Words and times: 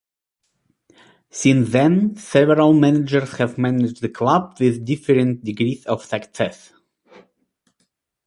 Since 1.29 1.69
then, 1.73 2.15
several 2.15 2.73
managers 2.73 3.33
have 3.33 3.59
managed 3.59 4.01
the 4.01 4.09
club 4.09 4.57
with 4.59 4.83
differing 4.83 5.37
degrees 5.41 5.85
of 5.85 6.03
success. 6.03 6.73